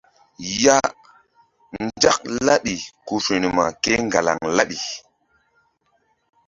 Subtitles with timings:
[0.63, 0.77] Ya
[1.85, 2.75] Nzak laɓi
[3.07, 4.77] ku firma kéŋgalaŋ laɓi.